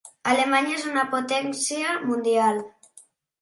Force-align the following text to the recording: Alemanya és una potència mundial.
Alemanya 0.29 0.71
és 0.77 0.87
una 0.91 1.03
potència 1.11 1.93
mundial. 2.07 2.59